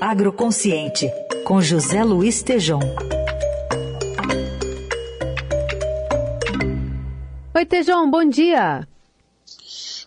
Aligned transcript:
Agroconsciente, 0.00 1.10
com 1.44 1.60
José 1.60 2.02
Luiz 2.04 2.42
Tejom. 2.42 2.80
Oi, 7.54 7.66
Tejão, 7.66 8.10
bom 8.10 8.24
dia. 8.24 8.86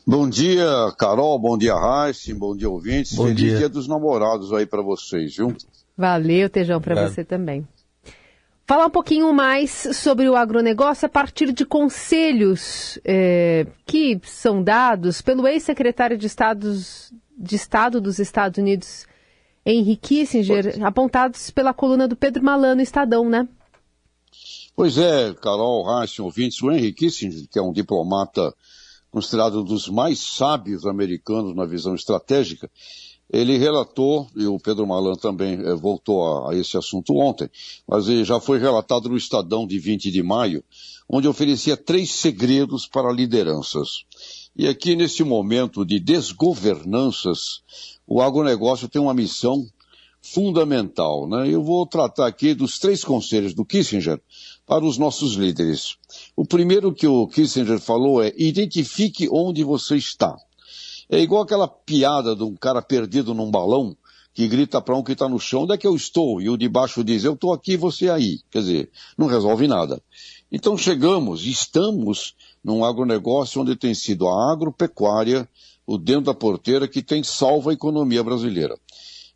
Bom 0.05 0.29
dia, 0.29 0.65
Carol, 0.97 1.37
bom 1.39 1.57
dia, 1.57 1.75
Raíssa, 1.75 2.33
bom 2.35 2.55
dia, 2.55 2.69
ouvintes. 2.69 3.13
Bom 3.13 3.23
Feliz 3.27 3.37
dia. 3.37 3.57
dia 3.57 3.69
dos 3.69 3.87
namorados 3.87 4.53
aí 4.53 4.65
pra 4.65 4.81
vocês, 4.81 5.35
viu? 5.35 5.55
Valeu, 5.97 6.49
Tejão, 6.49 6.79
para 6.79 6.93
Obrigado. 6.93 7.13
você 7.13 7.23
também. 7.23 7.67
Falar 8.65 8.85
um 8.85 8.89
pouquinho 8.91 9.33
mais 9.33 9.71
sobre 9.93 10.27
o 10.27 10.35
agronegócio 10.35 11.05
a 11.05 11.09
partir 11.09 11.53
de 11.53 11.65
conselhos 11.65 12.99
eh, 13.05 13.65
que 13.85 14.19
são 14.23 14.61
dados 14.61 15.21
pelo 15.21 15.47
ex-secretário 15.47 16.17
de, 16.17 16.27
Estados, 16.27 17.13
de 17.37 17.55
Estado 17.55 18.01
dos 18.01 18.19
Estados 18.19 18.57
Unidos, 18.57 19.07
Henry 19.69 19.97
Kissinger, 19.97 20.81
apontados 20.81 21.51
pela 21.51 21.73
coluna 21.73 22.07
do 22.07 22.15
Pedro 22.15 22.41
Malano, 22.41 22.81
Estadão, 22.81 23.29
né? 23.29 23.45
Pois 24.73 24.97
é, 24.97 25.33
Carol, 25.33 25.83
Raíssa, 25.83 26.23
ouvintes, 26.23 26.61
o 26.63 26.71
Henry 26.71 26.93
Kissinger, 26.93 27.47
que 27.51 27.59
é 27.59 27.61
um 27.61 27.73
diplomata 27.73 28.55
considerado 29.11 29.59
um 29.59 29.63
dos 29.65 29.89
mais 29.89 30.19
sábios 30.19 30.85
americanos 30.85 31.53
na 31.53 31.65
visão 31.65 31.95
estratégica, 31.95 32.69
ele 33.29 33.57
relatou, 33.57 34.25
e 34.37 34.45
o 34.45 34.57
Pedro 34.57 34.87
Malan 34.87 35.15
também 35.15 35.59
eh, 35.59 35.75
voltou 35.75 36.25
a, 36.25 36.51
a 36.51 36.55
esse 36.55 36.77
assunto 36.77 37.13
ontem, 37.17 37.49
mas 37.85 38.07
ele 38.07 38.23
já 38.23 38.39
foi 38.39 38.57
relatado 38.57 39.09
no 39.09 39.17
Estadão 39.17 39.67
de 39.67 39.77
20 39.77 40.09
de 40.09 40.23
maio, 40.23 40.63
onde 41.09 41.27
oferecia 41.27 41.75
três 41.75 42.11
segredos 42.11 42.87
para 42.87 43.11
lideranças. 43.11 44.05
E 44.57 44.67
aqui, 44.67 44.95
nesse 44.95 45.23
momento 45.23 45.85
de 45.85 45.99
desgovernanças, 45.99 47.61
o 48.07 48.19
agronegócio 48.19 48.89
tem 48.89 48.99
uma 48.99 49.13
missão 49.13 49.63
fundamental. 50.19 51.29
Né? 51.29 51.49
Eu 51.49 51.63
vou 51.63 51.85
tratar 51.85 52.25
aqui 52.25 52.55
dos 52.55 52.79
três 52.79 53.03
conselhos 53.03 53.53
do 53.53 53.63
Kissinger 53.63 54.19
para 54.65 54.83
os 54.83 54.97
nossos 54.97 55.33
líderes. 55.33 55.95
O 56.35 56.43
primeiro 56.43 56.91
que 56.91 57.05
o 57.05 57.27
Kissinger 57.27 57.79
falou 57.79 58.19
é 58.19 58.33
identifique 58.35 59.29
onde 59.31 59.63
você 59.63 59.95
está. 59.95 60.35
É 61.07 61.19
igual 61.19 61.43
aquela 61.43 61.67
piada 61.67 62.35
de 62.35 62.43
um 62.43 62.55
cara 62.55 62.81
perdido 62.81 63.35
num 63.35 63.51
balão 63.51 63.95
que 64.33 64.47
grita 64.47 64.81
para 64.81 64.95
um 64.95 65.03
que 65.03 65.11
está 65.11 65.29
no 65.29 65.39
chão, 65.39 65.63
onde 65.63 65.73
é 65.73 65.77
que 65.77 65.87
eu 65.87 65.95
estou? 65.95 66.41
E 66.41 66.49
o 66.49 66.57
de 66.57 66.67
baixo 66.67 67.03
diz, 67.03 67.23
eu 67.23 67.33
estou 67.33 67.53
aqui, 67.53 67.77
você 67.77 68.09
aí. 68.09 68.39
Quer 68.49 68.59
dizer, 68.59 68.91
não 69.15 69.27
resolve 69.27 69.67
nada. 69.67 70.01
Então 70.51 70.77
chegamos, 70.77 71.45
estamos 71.45 72.35
num 72.67 72.83
agronegócio 72.83 73.61
onde 73.61 73.77
tem 73.77 73.93
sido 73.93 74.27
a 74.27 74.51
agropecuária, 74.51 75.47
o 75.85 75.97
dentro 75.97 76.23
da 76.23 76.33
porteira, 76.33 76.85
que 76.85 77.01
tem 77.01 77.23
salvo 77.23 77.69
a 77.69 77.73
economia 77.73 78.21
brasileira. 78.21 78.77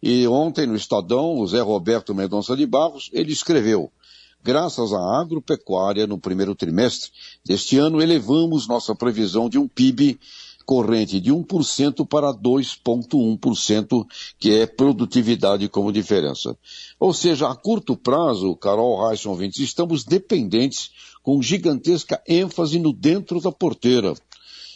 E 0.03 0.27
ontem 0.27 0.67
no 0.67 0.75
Estadão, 0.75 1.39
o 1.39 1.47
Zé 1.47 1.61
Roberto 1.61 2.13
Mendonça 2.13 2.57
de 2.57 2.65
Barros, 2.65 3.09
ele 3.13 3.31
escreveu, 3.31 3.89
graças 4.43 4.91
à 4.91 5.21
agropecuária, 5.21 6.05
no 6.05 6.17
primeiro 6.17 6.53
trimestre 6.53 7.09
deste 7.45 7.77
ano, 7.77 8.01
elevamos 8.01 8.67
nossa 8.67 8.93
previsão 8.93 9.47
de 9.47 9.57
um 9.57 9.65
PIB 9.65 10.19
corrente 10.65 11.19
de 11.21 11.31
1% 11.31 12.05
para 12.05 12.33
2,1%, 12.33 14.05
que 14.37 14.55
é 14.55 14.65
produtividade 14.65 15.69
como 15.69 15.91
diferença. 15.91 16.57
Ou 16.99 17.13
seja, 17.13 17.49
a 17.49 17.55
curto 17.55 17.95
prazo, 17.95 18.55
Carol 18.57 19.07
Reis, 19.07 19.25
ouvintes, 19.25 19.59
estamos 19.59 20.03
dependentes 20.03 20.91
com 21.23 21.41
gigantesca 21.41 22.21
ênfase 22.27 22.79
no 22.79 22.93
dentro 22.93 23.39
da 23.39 23.51
porteira. 23.51 24.13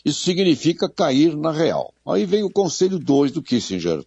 Isso 0.03 0.23
significa 0.23 0.87
cair 0.87 1.35
na 1.35 1.51
real. 1.51 1.93
Aí 2.05 2.25
vem 2.25 2.43
o 2.43 2.49
conselho 2.49 2.99
2 2.99 3.31
do 3.31 3.41
Kissinger. 3.41 4.05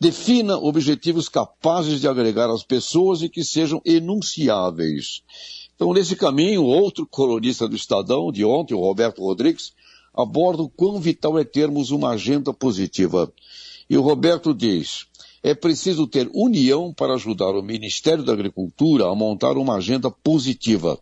Defina 0.00 0.56
objetivos 0.56 1.28
capazes 1.28 2.00
de 2.00 2.08
agregar 2.08 2.50
as 2.50 2.64
pessoas 2.64 3.22
e 3.22 3.28
que 3.28 3.44
sejam 3.44 3.80
enunciáveis. 3.84 5.22
Então, 5.76 5.92
nesse 5.92 6.16
caminho, 6.16 6.64
outro 6.64 7.06
colunista 7.06 7.68
do 7.68 7.76
Estadão 7.76 8.32
de 8.32 8.44
ontem, 8.44 8.74
o 8.74 8.80
Roberto 8.80 9.22
Rodrigues, 9.22 9.72
aborda 10.14 10.62
o 10.62 10.68
quão 10.68 11.00
vital 11.00 11.38
é 11.38 11.44
termos 11.44 11.90
uma 11.90 12.10
agenda 12.10 12.52
positiva. 12.52 13.32
E 13.88 13.96
o 13.96 14.02
Roberto 14.02 14.54
diz, 14.54 15.06
é 15.42 15.54
preciso 15.54 16.06
ter 16.06 16.30
união 16.34 16.92
para 16.92 17.14
ajudar 17.14 17.50
o 17.50 17.62
Ministério 17.62 18.24
da 18.24 18.32
Agricultura 18.32 19.06
a 19.06 19.14
montar 19.14 19.56
uma 19.56 19.76
agenda 19.76 20.10
positiva. 20.10 21.00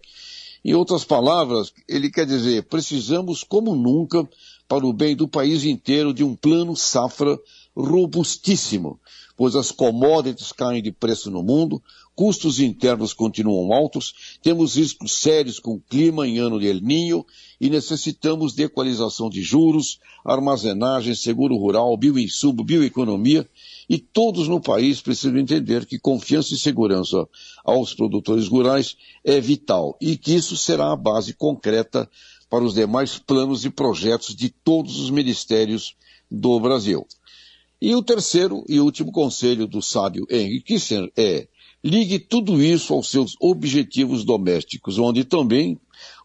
Em 0.64 0.74
outras 0.74 1.04
palavras, 1.04 1.72
ele 1.88 2.10
quer 2.10 2.26
dizer, 2.26 2.64
precisamos, 2.64 3.42
como 3.42 3.74
nunca, 3.74 4.28
para 4.68 4.86
o 4.86 4.92
bem 4.92 5.16
do 5.16 5.26
país 5.26 5.64
inteiro, 5.64 6.12
de 6.12 6.22
um 6.22 6.36
plano 6.36 6.76
safra 6.76 7.38
robustíssimo, 7.76 8.98
pois 9.36 9.56
as 9.56 9.70
commodities 9.70 10.52
caem 10.52 10.82
de 10.82 10.92
preço 10.92 11.30
no 11.30 11.42
mundo, 11.42 11.82
custos 12.18 12.58
internos 12.58 13.12
continuam 13.12 13.72
altos, 13.72 14.38
temos 14.42 14.74
riscos 14.74 15.20
sérios 15.20 15.60
com 15.60 15.74
o 15.74 15.80
clima 15.80 16.26
em 16.26 16.38
ano 16.38 16.58
de 16.58 16.66
El 16.66 16.80
Ninho 16.80 17.24
e 17.60 17.70
necessitamos 17.70 18.54
de 18.54 18.64
equalização 18.64 19.30
de 19.30 19.40
juros, 19.40 20.00
armazenagem, 20.24 21.14
seguro 21.14 21.56
rural, 21.56 21.96
bioinsumo, 21.96 22.64
bioeconomia 22.64 23.48
e 23.88 23.98
todos 23.98 24.48
no 24.48 24.60
país 24.60 25.00
precisam 25.00 25.38
entender 25.38 25.86
que 25.86 25.96
confiança 25.96 26.54
e 26.54 26.58
segurança 26.58 27.24
aos 27.64 27.94
produtores 27.94 28.48
rurais 28.48 28.96
é 29.22 29.40
vital 29.40 29.96
e 30.00 30.16
que 30.16 30.34
isso 30.34 30.56
será 30.56 30.90
a 30.90 30.96
base 30.96 31.32
concreta 31.32 32.10
para 32.50 32.64
os 32.64 32.74
demais 32.74 33.16
planos 33.16 33.64
e 33.64 33.70
projetos 33.70 34.34
de 34.34 34.50
todos 34.50 34.98
os 34.98 35.08
ministérios 35.08 35.94
do 36.28 36.58
Brasil. 36.58 37.06
E 37.80 37.94
o 37.94 38.02
terceiro 38.02 38.64
e 38.68 38.80
último 38.80 39.12
conselho 39.12 39.68
do 39.68 39.80
sábio 39.80 40.26
Henry 40.28 40.60
Kissinger 40.60 41.12
é 41.16 41.46
ligue 41.82 42.18
tudo 42.18 42.62
isso 42.62 42.92
aos 42.92 43.10
seus 43.10 43.36
objetivos 43.40 44.24
domésticos, 44.24 44.98
onde 44.98 45.24
também 45.24 45.78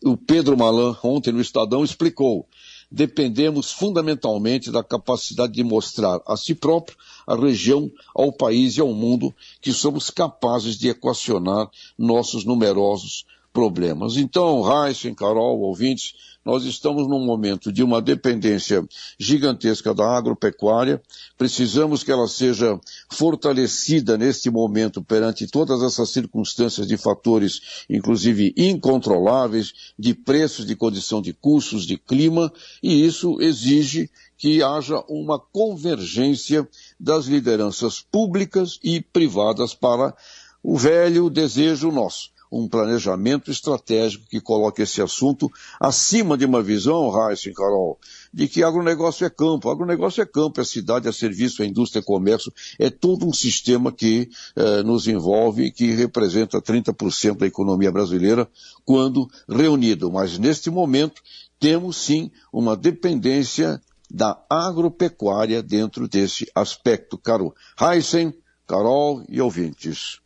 o 0.03 0.17
Pedro 0.17 0.57
Malan, 0.57 0.97
ontem 1.03 1.31
no 1.31 1.41
Estadão, 1.41 1.83
explicou 1.83 2.47
dependemos 2.93 3.71
fundamentalmente 3.71 4.69
da 4.69 4.83
capacidade 4.83 5.53
de 5.53 5.63
mostrar 5.63 6.21
a 6.27 6.37
si 6.37 6.53
próprio, 6.53 6.95
à 7.25 7.35
região, 7.35 7.91
ao 8.13 8.31
país 8.31 8.77
e 8.77 8.81
ao 8.81 8.93
mundo 8.93 9.33
que 9.59 9.73
somos 9.73 10.11
capazes 10.11 10.77
de 10.77 10.89
equacionar 10.89 11.71
nossos 11.97 12.45
numerosos 12.45 13.25
problemas. 13.53 14.17
Então, 14.17 14.63
Heisen, 14.67 15.13
Carol, 15.13 15.59
ouvintes, 15.61 16.15
nós 16.43 16.65
estamos 16.65 17.07
num 17.07 17.23
momento 17.23 17.71
de 17.71 17.81
uma 17.81 18.01
dependência 18.01 18.85
gigantesca 19.17 19.93
da 19.93 20.17
agropecuária, 20.17 21.01
precisamos 21.37 22.03
que 22.03 22.11
ela 22.11 22.27
seja 22.27 22.77
fortalecida 23.09 24.17
neste 24.17 24.49
momento 24.49 25.01
perante 25.01 25.47
todas 25.47 25.81
essas 25.81 26.09
circunstâncias 26.09 26.85
de 26.85 26.97
fatores, 26.97 27.85
inclusive 27.89 28.53
incontroláveis, 28.57 29.93
de 29.97 30.13
preços, 30.13 30.65
de 30.65 30.75
condição 30.75 31.21
de 31.21 31.31
custos, 31.31 31.85
de 31.85 31.97
clima, 31.97 32.51
e 32.81 33.05
isso 33.05 33.37
exige 33.39 34.09
que 34.37 34.61
haja 34.61 35.01
uma 35.07 35.39
convergência 35.39 36.67
das 36.99 37.25
lideranças 37.27 38.01
públicas 38.01 38.79
e 38.83 38.99
privadas 38.99 39.73
para 39.73 40.13
o 40.61 40.77
velho 40.77 41.29
desejo 41.29 41.89
nosso 41.91 42.33
um 42.53 42.67
planejamento 42.67 43.49
estratégico 43.49 44.27
que 44.29 44.39
coloque 44.39 44.83
esse 44.83 45.01
assunto 45.01 45.51
acima 45.79 46.37
de 46.37 46.45
uma 46.45 46.61
visão, 46.61 47.09
Raíssa 47.09 47.51
Carol, 47.51 47.97
de 48.31 48.47
que 48.47 48.63
agronegócio 48.63 49.25
é 49.25 49.29
campo. 49.29 49.69
Agronegócio 49.69 50.21
é 50.21 50.25
campo, 50.25 50.61
é 50.61 50.63
cidade, 50.63 51.07
é 51.07 51.11
serviço, 51.11 51.63
é 51.63 51.65
indústria, 51.65 51.99
é 51.99 52.03
comércio, 52.03 52.53
é 52.77 52.91
todo 52.91 53.27
um 53.27 53.33
sistema 53.33 53.91
que 53.91 54.29
eh, 54.55 54.83
nos 54.83 55.07
envolve 55.07 55.63
e 55.63 55.71
que 55.71 55.93
representa 55.93 56.61
30% 56.61 57.37
da 57.37 57.47
economia 57.47 57.91
brasileira 57.91 58.47
quando 58.85 59.27
reunido. 59.49 60.11
Mas 60.11 60.37
neste 60.37 60.69
momento 60.69 61.23
temos 61.59 61.97
sim 61.97 62.29
uma 62.51 62.77
dependência 62.77 63.81
da 64.11 64.39
agropecuária 64.47 65.63
dentro 65.63 66.07
desse 66.07 66.47
aspecto. 66.53 67.17
Caro 67.17 67.51
Heisen, 67.81 68.31
Carol 68.67 69.23
e 69.27 69.41
ouvintes. 69.41 70.22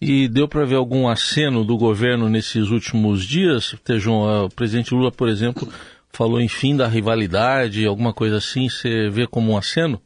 E 0.00 0.28
deu 0.28 0.46
para 0.46 0.66
ver 0.66 0.74
algum 0.74 1.08
aceno 1.08 1.64
do 1.64 1.76
governo 1.76 2.28
nesses 2.28 2.68
últimos 2.68 3.24
dias? 3.24 3.74
Tejon, 3.82 4.44
o 4.44 4.50
presidente 4.50 4.94
Lula, 4.94 5.10
por 5.10 5.28
exemplo, 5.28 5.66
falou 6.12 6.40
em 6.40 6.48
fim 6.48 6.76
da 6.76 6.86
rivalidade, 6.86 7.86
alguma 7.86 8.12
coisa 8.12 8.36
assim, 8.36 8.68
você 8.68 9.08
vê 9.08 9.26
como 9.26 9.52
um 9.52 9.56
aceno? 9.56 10.00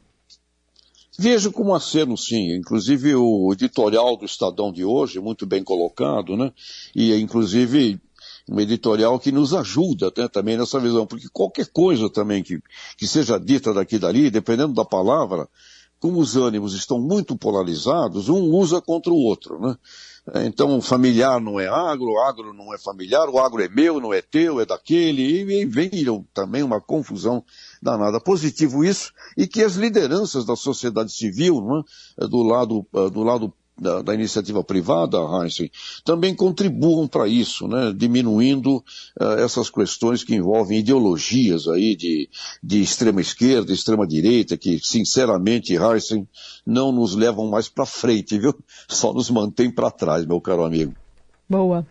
Vejo 1.19 1.51
como 1.51 1.75
aceno, 1.75 2.17
sim. 2.17 2.55
Inclusive 2.55 3.15
o 3.15 3.51
editorial 3.51 4.15
do 4.15 4.25
Estadão 4.25 4.71
de 4.71 4.85
hoje, 4.85 5.19
muito 5.19 5.45
bem 5.45 5.63
colocado, 5.63 6.37
né? 6.37 6.51
E 6.95 7.13
inclusive 7.15 7.99
um 8.49 8.59
editorial 8.59 9.19
que 9.19 9.31
nos 9.31 9.53
ajuda 9.53 10.11
né, 10.17 10.27
também 10.27 10.57
nessa 10.57 10.79
visão, 10.79 11.05
porque 11.05 11.27
qualquer 11.31 11.67
coisa 11.67 12.09
também 12.09 12.41
que, 12.41 12.59
que 12.97 13.07
seja 13.07 13.37
dita 13.37 13.73
daqui 13.73 13.95
e 13.97 13.99
dali, 13.99 14.29
dependendo 14.29 14.73
da 14.73 14.83
palavra, 14.83 15.47
como 16.01 16.19
os 16.19 16.35
ânimos 16.35 16.73
estão 16.73 16.99
muito 16.99 17.37
polarizados, 17.37 18.27
um 18.27 18.51
usa 18.55 18.81
contra 18.81 19.13
o 19.13 19.17
outro, 19.17 19.61
né? 19.61 19.77
É, 20.33 20.45
então, 20.45 20.79
familiar 20.81 21.39
não 21.39 21.59
é 21.59 21.67
agro, 21.67 22.19
agro 22.19 22.53
não 22.53 22.73
é 22.73 22.77
familiar, 22.77 23.27
o 23.29 23.39
agro 23.39 23.61
é 23.61 23.67
meu, 23.67 23.99
não 23.99 24.13
é 24.13 24.21
teu, 24.21 24.59
é 24.59 24.65
daquele, 24.65 25.41
e 25.41 25.65
vem 25.65 25.89
também 26.33 26.63
uma 26.63 26.81
confusão 26.81 27.43
danada. 27.81 28.19
Positivo 28.19 28.83
isso, 28.83 29.13
e 29.37 29.47
que 29.47 29.63
as 29.63 29.75
lideranças 29.75 30.45
da 30.45 30.55
sociedade 30.55 31.11
civil, 31.11 31.85
é? 32.19 32.27
do 32.27 32.43
lado, 32.43 32.85
do 33.11 33.23
lado 33.23 33.53
da, 33.77 34.01
da 34.01 34.13
iniciativa 34.13 34.63
privada, 34.63 35.17
Heinz, 35.17 35.69
também 36.03 36.35
contribuam 36.35 37.07
para 37.07 37.27
isso, 37.27 37.67
né, 37.67 37.91
diminuindo 37.95 38.77
uh, 39.19 39.39
essas 39.39 39.69
questões 39.69 40.23
que 40.23 40.35
envolvem 40.35 40.79
ideologias 40.79 41.67
aí 41.67 41.95
de, 41.95 42.29
de 42.61 42.81
extrema 42.81 43.21
esquerda, 43.21 43.73
extrema 43.73 44.05
direita, 44.05 44.57
que 44.57 44.79
sinceramente, 44.79 45.73
Heinz, 45.73 46.09
não 46.65 46.91
nos 46.91 47.15
levam 47.15 47.47
mais 47.49 47.67
para 47.67 47.85
frente, 47.85 48.37
viu? 48.37 48.53
Só 48.87 49.13
nos 49.13 49.29
mantém 49.29 49.71
para 49.71 49.89
trás, 49.89 50.25
meu 50.25 50.39
caro 50.39 50.63
amigo. 50.63 50.93
Boa. 51.49 51.85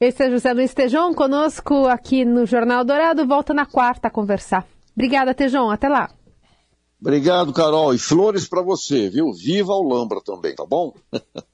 Esse 0.00 0.24
é 0.24 0.30
José 0.30 0.52
Luiz 0.52 0.74
Tejon, 0.74 1.14
conosco 1.14 1.86
aqui 1.86 2.24
no 2.24 2.44
Jornal 2.44 2.84
Dourado, 2.84 3.26
volta 3.26 3.54
na 3.54 3.64
quarta 3.64 4.08
a 4.08 4.10
conversar. 4.10 4.66
Obrigada, 4.94 5.32
Tejon, 5.32 5.70
até 5.70 5.88
lá. 5.88 6.10
Obrigado, 7.04 7.52
Carol. 7.52 7.92
E 7.92 7.98
flores 7.98 8.48
para 8.48 8.62
você, 8.62 9.10
viu? 9.10 9.30
Viva 9.30 9.74
o 9.74 9.86
Lambra 9.86 10.22
também, 10.24 10.54
tá 10.54 10.64
bom? 10.64 10.94